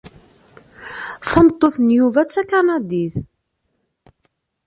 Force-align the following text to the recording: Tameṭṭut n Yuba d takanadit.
Tameṭṭut 1.31 1.75
n 1.79 1.87
Yuba 1.97 2.21
d 2.27 2.31
takanadit. 2.33 3.15